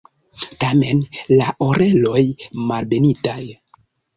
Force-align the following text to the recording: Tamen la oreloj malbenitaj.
Tamen 0.61 1.03
la 1.41 1.49
oreloj 1.67 2.25
malbenitaj. 2.73 3.41